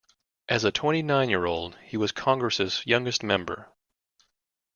As 0.49 0.63
a 0.63 0.71
twenty-nine-year-old, 0.71 1.77
he 1.85 1.95
was 1.95 2.11
Congress's 2.11 2.81
youngest 2.87 3.21
member. 3.21 3.71